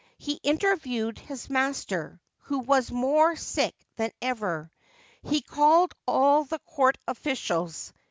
He 0.17 0.39
interviewed 0.41 1.19
his 1.19 1.47
master, 1.47 2.19
who 2.45 2.57
was 2.57 2.89
more 2.89 3.35
sick 3.35 3.75
than 3.97 4.09
ever. 4.19 4.71
He 5.21 5.41
called 5.43 5.93
all 6.07 6.43
the 6.43 6.57
Court 6.57 6.97
officials. 7.07 7.93